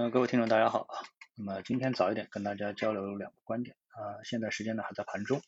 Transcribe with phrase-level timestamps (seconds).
[0.00, 1.02] 嗯，各位听众大家好啊。
[1.34, 4.22] 那么今天早一点跟大家交流两个观点啊。
[4.22, 5.42] 现在时间呢还在盘中。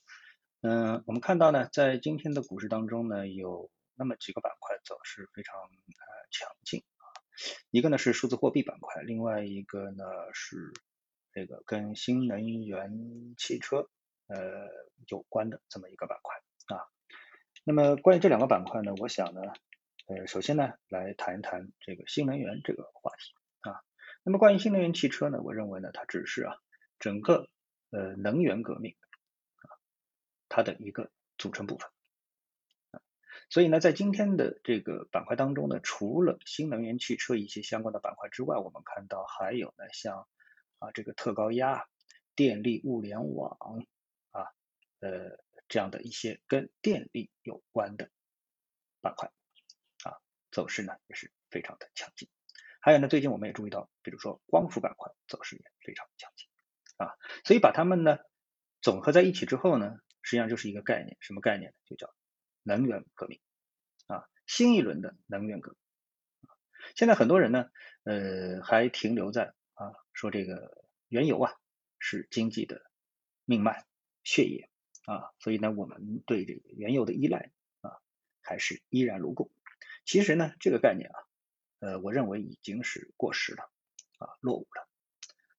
[0.63, 7.07] 嗯，我们看到呢，在今天的股市当中呢，有那么几个板块走势非常呃强劲啊。
[7.71, 10.05] 一个呢是数字货币板块，另外一个呢
[10.35, 10.73] 是
[11.33, 12.91] 这个跟新能源
[13.39, 13.89] 汽车
[14.27, 14.67] 呃
[15.07, 16.91] 有关的这么一个板块啊。
[17.63, 19.43] 那么关于这两个板块呢，我想呢，
[20.09, 23.33] 呃，首先呢来谈一谈这个新能源这个话题。
[24.23, 26.57] 那么关于新能源汽车呢，我认为呢，它只是啊
[26.99, 27.49] 整个
[27.91, 28.97] 呃能源革命
[29.57, 29.73] 啊
[30.49, 31.91] 它的一个组成部分，
[33.49, 40.29] 所以呢，在今天的这个板块当中呢，除了新能源汽车一些相关的板块之外，我们看到还有呢像
[40.79, 41.87] 啊这个特高压、
[42.37, 43.57] 电力物联网
[44.33, 44.45] 啊
[45.01, 48.11] 呃这样的一些跟电力有关的
[49.01, 49.31] 板块。
[50.05, 50.19] 啊
[50.51, 52.29] 走势呢也是非常的强劲。
[52.83, 56.49] 还有呢，最近我们也注意到，比如说光伏板块走势也非常强劲
[56.97, 57.13] 啊，
[57.45, 58.19] 所以把它们呢
[58.81, 61.77] 总合在一起之后呢，实际上就是一个概念，什么概念呢？
[61.85, 62.15] 就叫
[62.63, 63.39] 能源革命
[64.07, 65.79] 啊，新一轮的能源革命。
[66.95, 67.71] 现在很多人呢，
[68.05, 71.53] 呃，还停留在啊说这个原油啊
[71.99, 72.81] 是经济的
[73.45, 73.85] 命脉
[74.25, 74.71] 血液
[75.05, 77.51] 啊，所以呢，我们对这个原油的依赖
[77.83, 78.01] 啊
[78.41, 79.53] 还是依然如故。
[80.07, 81.29] 其实呢，这个概念啊。
[81.81, 83.71] 呃，我认为已经是过时了
[84.19, 84.87] 啊，落伍了。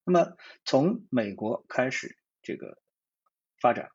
[0.04, 2.80] 那么从美国开始这个
[3.60, 3.92] 发展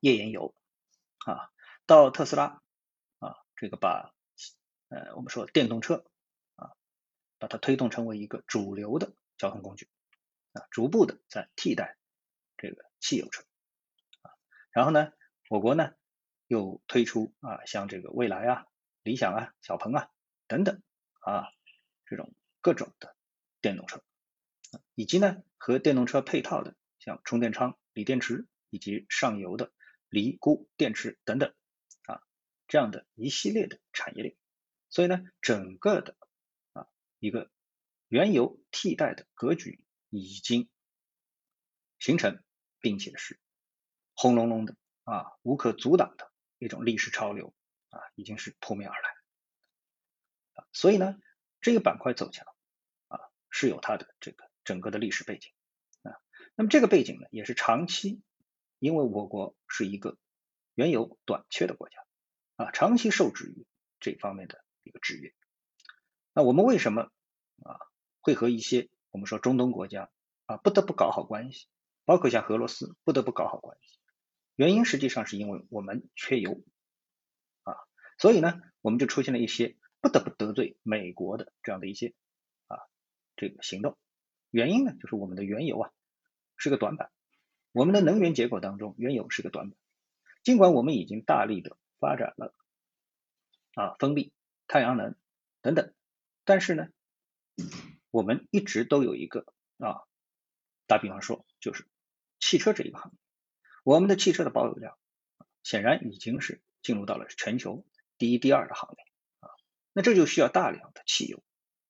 [0.00, 0.54] 页岩油
[1.26, 1.50] 啊，
[1.86, 2.62] 到特斯拉
[3.18, 4.14] 啊，这个把
[4.88, 6.04] 呃我们说电动车
[6.54, 6.76] 啊，
[7.38, 9.88] 把它推动成为一个主流的交通工具
[10.52, 11.96] 啊，逐步的在替代
[12.58, 13.42] 这个汽油车
[14.20, 14.32] 啊。
[14.70, 15.12] 然后呢，
[15.48, 15.94] 我国呢
[16.46, 18.66] 又推出啊，像这个蔚来啊、
[19.02, 20.10] 理想啊、小鹏啊
[20.46, 20.82] 等等。
[21.26, 21.52] 啊，
[22.04, 23.16] 这种各种的
[23.60, 24.00] 电动车，
[24.94, 29.72] 以及呢和电动车配套的像充电仓、锂电池以及上游的
[30.08, 31.52] 锂钴电池等等
[32.04, 32.22] 啊，
[32.68, 34.36] 这样的一系列的产业链，
[34.88, 36.16] 所以呢整个的
[36.74, 36.86] 啊
[37.18, 37.50] 一个
[38.06, 40.68] 原油替代的格局已经
[41.98, 42.40] 形成，
[42.78, 43.40] 并且是
[44.14, 47.52] 轰隆隆的啊无可阻挡的一种历史潮流
[47.88, 49.15] 啊已经是扑面而来。
[50.76, 51.16] 所以呢，
[51.62, 52.46] 这个板块走强
[53.08, 55.50] 啊，是有它的这个整个的历史背景
[56.02, 56.12] 啊。
[56.54, 58.20] 那么这个背景呢，也是长期，
[58.78, 60.18] 因为我国是一个
[60.74, 62.04] 原油短缺的国家
[62.56, 63.66] 啊，长期受制于
[64.00, 65.32] 这方面的一个制约。
[66.34, 67.10] 那我们为什么
[67.62, 67.80] 啊
[68.20, 70.10] 会和一些我们说中东国家
[70.44, 71.68] 啊不得不搞好关系，
[72.04, 73.98] 包括像俄罗斯不得不搞好关系？
[74.56, 76.62] 原因实际上是因为我们缺油
[77.62, 77.76] 啊，
[78.18, 79.74] 所以呢，我们就出现了一些。
[80.00, 82.14] 不得不得罪美国的这样的一些
[82.68, 82.78] 啊
[83.36, 83.96] 这个行动，
[84.50, 85.90] 原因呢就是我们的原油啊
[86.56, 87.10] 是个短板，
[87.72, 89.78] 我们的能源结构当中原油是个短板，
[90.42, 92.54] 尽管我们已经大力的发展了
[93.74, 94.32] 啊风力、
[94.66, 95.14] 太阳能
[95.62, 95.92] 等等，
[96.44, 96.88] 但是呢
[98.10, 99.46] 我们一直都有一个
[99.78, 100.02] 啊
[100.86, 101.86] 打比方说就是
[102.38, 103.10] 汽车这一个行。
[103.10, 103.18] 业，
[103.82, 104.98] 我们的汽车的保有量
[105.62, 107.84] 显然已经是进入到了全球
[108.18, 109.05] 第一、第二的行列。
[109.96, 111.42] 那这就需要大量的汽油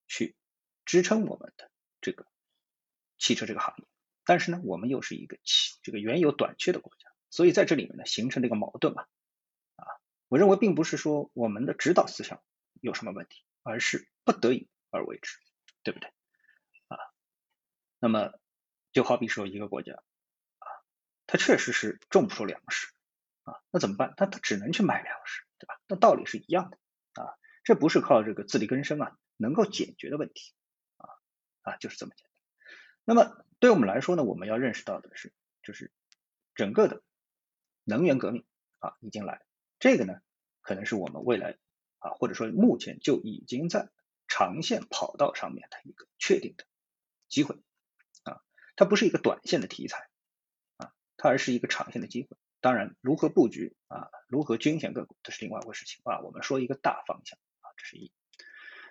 [0.06, 0.36] 去
[0.84, 2.24] 支撑我们的这个
[3.18, 3.84] 汽车这个行业，
[4.24, 9.08] 但是呢，我们又是一个汽这个原油短缺的国家，所以在这里面呢，形成了一个矛盾嘛，
[9.74, 9.84] 啊，
[10.28, 12.40] 我认为并不是说我们的指导思想
[12.80, 15.40] 有什么问题，而是不得已而为之，
[15.82, 16.08] 对不对？
[16.86, 16.96] 啊，
[17.98, 18.38] 那么
[18.92, 19.94] 就好比说一个国家
[20.60, 20.66] 啊，
[21.26, 22.86] 它确实是种不出粮食
[23.42, 24.14] 啊，那怎么办？
[24.16, 25.80] 那它只能去买粮食，对吧？
[25.88, 26.78] 那道理是一样的。
[27.66, 30.54] 这不是靠这个自力更生啊能够解决的问题
[30.98, 31.10] 啊
[31.62, 32.32] 啊就是这么简单。
[33.04, 35.32] 那么对我们来说呢，我们要认识到的是，
[35.64, 35.92] 就是
[36.54, 37.02] 整个的
[37.82, 38.44] 能源革命
[38.78, 39.42] 啊已经来，
[39.80, 40.20] 这个呢
[40.60, 41.58] 可能是我们未来
[41.98, 43.90] 啊或者说目前就已经在
[44.28, 46.64] 长线跑道上面的一个确定的
[47.28, 47.56] 机会
[48.22, 48.42] 啊，
[48.76, 50.08] 它不是一个短线的题材
[50.76, 52.36] 啊，它而是一个长线的机会。
[52.60, 56.20] 当然，如何布局啊，如何均选个股，这是另外一回事情啊。
[56.20, 57.38] 我们说一个大方向。
[57.76, 58.12] 这是一。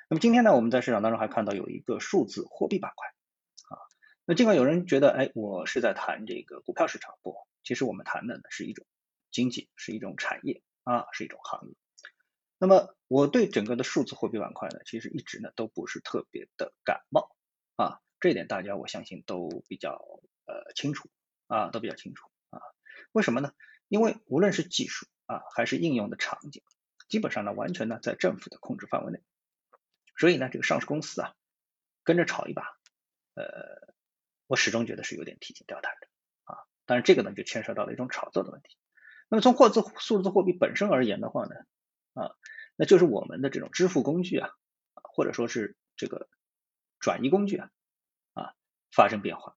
[0.10, 3.08] 那么今天呢，我们在市场当中还看到有一个数字货币板块
[3.76, 3.82] 啊。
[4.26, 8.86] 那尽管有人觉得，哎，我是在谈这个股票市场，不，其实我们谈的呢是一种
[9.32, 11.76] 经济，是一种产业啊，是一种行业。
[12.58, 17.36] 那么我对整个的数字货币板块呢，其实一直呢都不是特别的感冒
[17.76, 18.00] 啊。
[18.20, 20.00] 这一点大家我相信都比较
[20.46, 21.10] 呃清楚
[21.48, 22.62] 啊，都比较清楚啊。
[23.12, 23.52] 为什么呢？
[23.88, 26.62] 因为无论是技术啊，还是应用的场景。
[27.08, 29.22] 基本上呢，完全呢在政府的控制范围内，
[30.18, 31.34] 所以呢，这个上市公司啊，
[32.04, 32.64] 跟着炒一把
[33.36, 33.94] 呃，
[34.48, 36.08] 我始终觉得是有点提心吊胆的
[36.44, 36.58] 啊。
[36.86, 38.78] 当然这个呢就牵涉到了一种炒作的问题。
[39.30, 41.56] 那么从货字数字货币本身而言的话呢，
[42.14, 42.36] 啊，
[42.76, 44.50] 那就是我们的这种支付工具啊，
[44.94, 46.30] 或者说是这个
[47.00, 47.70] 转移工具啊，
[48.34, 48.54] 啊
[48.92, 49.56] 发生变化，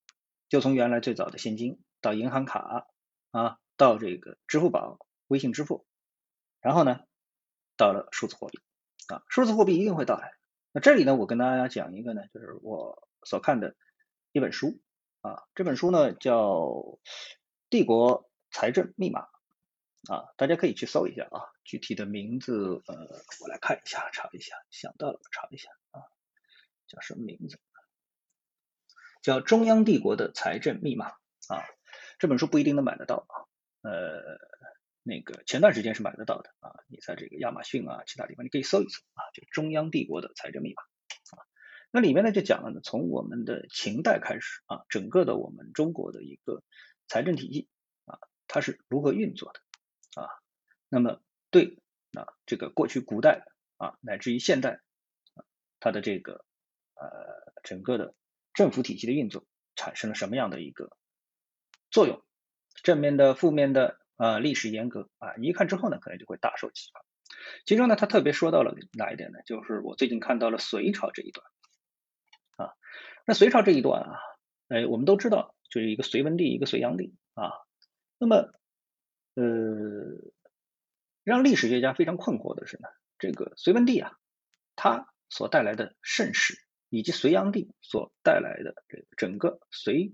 [0.48, 2.86] 就从原来最早的现金到银行卡
[3.30, 5.86] 啊，到这个支付宝、微信支付，
[6.60, 7.00] 然后呢，
[7.78, 8.60] 到了数字货币
[9.06, 10.34] 啊，数字货币一定会到来。
[10.72, 13.74] 那这里呢，我跟大家讲一个呢，就是我所看的
[14.32, 14.78] 一本书
[15.22, 16.36] 啊，这本书呢叫
[17.70, 19.22] 《帝国财政密码》。
[20.08, 22.94] 啊，大家可以去搜一下啊，具体的名字呃，
[23.40, 26.00] 我来看一下，查一下，想到了查一下啊，
[26.86, 27.58] 叫什么名字？
[29.22, 31.10] 叫《中央帝国的财政密码》
[31.52, 31.64] 啊，
[32.20, 33.34] 这本书不一定能买得到啊，
[33.82, 34.38] 呃，
[35.08, 40.82] 那个前段时间是买得到的啊，你在这个亚马逊啊，其他地方你可以搜一搜啊，就《中央帝国的财政密码》
[41.40, 41.46] 啊，
[41.90, 46.62] 那里面呢就讲了呢，从我们的秦代开始啊，整个的我们中国的一个
[47.06, 47.68] 财政体系
[48.04, 48.18] 啊，
[48.48, 49.60] 它是如何运作的。
[50.20, 50.28] 啊，
[50.90, 51.78] 那么对
[52.12, 53.46] 啊，这个过去古代
[53.78, 54.82] 啊，乃至于现代
[55.34, 55.44] 啊，
[55.80, 56.44] 它的这个
[56.94, 58.14] 呃整个的
[58.52, 60.94] 政府体系的运作产生了什么样的一个
[61.90, 62.22] 作用？
[62.82, 67.02] 正面的、负面的啊，历史严格啊，一看之后呢，可能就会大受启发。
[67.64, 69.38] 其中呢，他特别说到了哪一点呢？
[69.46, 71.46] 就是我最近看到了隋朝这一段
[72.56, 72.74] 啊，
[73.24, 74.18] 那隋朝这一段啊，
[74.68, 77.52] 哎，我们都知道，就是一个隋文帝，一个隋炀帝啊，
[78.18, 78.52] 那么。
[79.40, 79.44] 呃，
[81.22, 82.88] 让历史学家非常困惑的是呢，
[83.20, 84.18] 这个隋文帝啊，
[84.74, 90.12] 他所带来的盛世，以及隋炀帝所带来的这个整个隋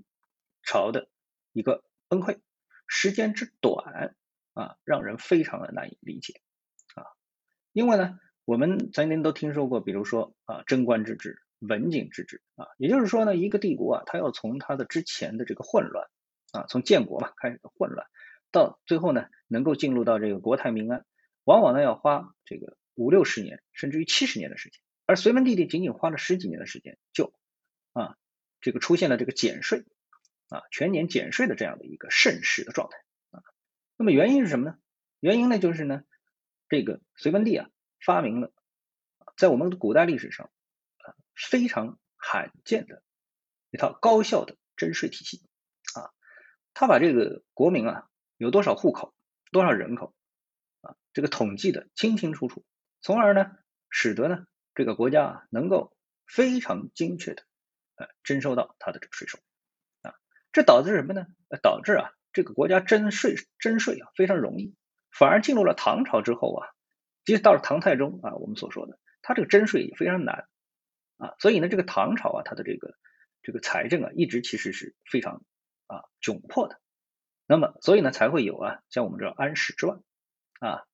[0.62, 1.08] 朝的
[1.52, 2.38] 一个崩溃，
[2.96, 4.14] 时间之短
[4.52, 6.40] 啊，让人非常的难以理解
[6.94, 7.02] 啊。
[7.72, 16.06] 因为呢，我们曾经都听说过，比如说啊，贞观之治、文景之治啊，也就是说呢，一个帝国啊，它要从它的之前的这个混乱
[16.52, 18.06] 啊，从建国嘛开始的混乱。
[18.52, 21.04] 到最后呢，能够进入到这个国泰民安，
[21.42, 24.80] 往往呢要花这个五六十年，甚至于七十年的时间。
[25.04, 27.34] 而隋文帝帝仅仅花了十几年的时间，就
[27.92, 28.14] 啊
[28.60, 29.84] 这个出现了这个减税
[30.48, 32.96] 啊全年减税的这样的一个盛世的状态
[33.30, 33.42] 啊。
[33.96, 34.78] 那么原因是什么呢？
[35.20, 36.02] 原因呢就是呢
[36.68, 37.68] 这个隋文帝啊
[38.04, 38.52] 发明了
[39.36, 40.50] 在我们古代历史上
[40.98, 43.02] 啊非常罕见的
[43.70, 45.42] 一套高效的征税体系
[45.94, 46.12] 啊，
[46.72, 48.08] 他把这个国民啊。
[48.36, 49.14] 有多少户口，
[49.52, 50.12] 多少人口
[50.80, 50.96] 啊？
[51.12, 52.64] 这个统计的清清楚楚，
[53.00, 53.52] 从而呢，
[53.90, 54.44] 使得呢
[54.74, 57.44] 这个国家啊能够非常精确的
[57.94, 59.38] 呃征收到他的这个税收。
[60.54, 61.26] 这导致什么呢？
[61.62, 64.76] 导致啊这个国家征税征税啊非常容易，
[65.10, 66.68] 反而进入了唐朝之后啊，
[67.24, 70.46] 即使到了唐太宗啊，我们所说的，他这个征税也非常难
[71.16, 71.34] 啊。
[71.40, 72.94] 所以呢，这个唐朝啊，它的这个
[73.42, 75.44] 这个财政啊，一直其实是非常
[75.88, 76.80] 啊窘迫的。
[77.46, 80.00] 那么，所以呢，才会有啊，像我们这安史之乱
[80.60, 80.84] 啊，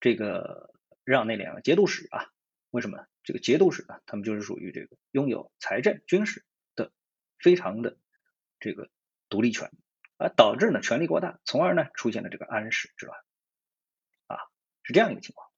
[0.00, 0.70] 这个
[1.02, 2.26] 让那两个节度使啊，
[2.70, 6.44] 为什么这个节度使啊，他们就是属于这个拥有财政、军事
[6.76, 6.92] 的
[7.38, 7.96] 非常的
[8.62, 8.88] 这个
[9.28, 9.70] 独立权
[10.16, 13.18] 而，导致呢权力过大，从而呢出现了这个安史之乱
[14.28, 14.38] 啊，
[14.84, 15.50] 是这样一个情况。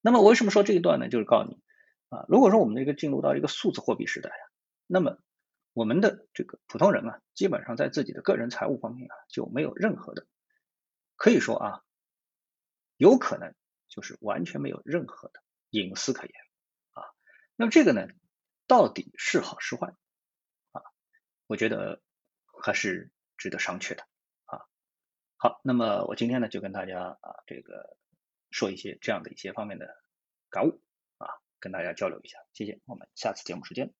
[0.00, 1.08] 那么我为什么说这一段呢？
[1.08, 1.58] 就是告诉你
[2.10, 4.44] 啊，如果说我们这个进入到一个数字货币时代啊，
[4.86, 5.18] 那么
[5.72, 10.26] 我们的这个普通人啊，基本上在自己的个人财务方面啊，就没有任何的，
[11.16, 11.82] 可以说啊，
[12.96, 13.54] 有可能
[13.88, 15.40] 就是完全没有任何的
[15.70, 16.34] 隐私可言
[16.90, 17.04] 啊。
[17.56, 18.06] 那么这个呢，
[18.66, 19.94] 到底是好是坏？
[21.52, 22.00] 我觉得
[22.64, 24.06] 还是值得商榷的
[24.46, 24.64] 啊。
[25.36, 27.98] 好，那么我今天呢，就跟大家啊，这个
[28.50, 30.02] 说一些这样的一些方面的
[30.48, 30.80] 感悟
[31.18, 31.28] 啊，
[31.60, 32.38] 跟大家交流一下。
[32.54, 33.92] 谢谢，我们下次节目时间。